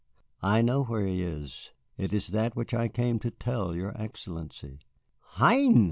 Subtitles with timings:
[0.41, 1.73] "I know where he is.
[1.95, 4.79] It is that which I came to tell your Excellency."
[5.35, 5.79] "Hein!"